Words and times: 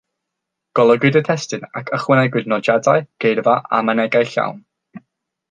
Golygwyd 0.77 1.19
y 1.19 1.21
testun 1.27 1.67
ac 1.81 1.91
ychwanegwyd 1.97 2.49
nodiadau, 2.55 3.05
geirfa 3.27 3.55
a 3.79 3.83
mynegai 3.91 4.25
llawn. 4.35 4.61